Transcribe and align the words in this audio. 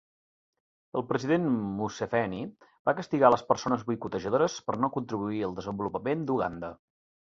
El 1.01 1.05
president 1.11 1.45
Museveni 1.81 2.41
va 2.91 2.97
castigar 3.03 3.33
les 3.37 3.47
persones 3.53 3.87
boicotejadores 3.93 4.59
per 4.69 4.81
"no 4.85 4.93
contribuir 5.01 5.49
al 5.53 5.59
desenvolupament 5.65 6.31
d'Uganda". 6.31 6.79